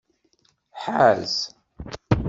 Ḥaz. 0.83 1.33